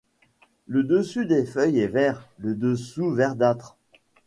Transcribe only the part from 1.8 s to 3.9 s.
vert, le dessous verdâtre.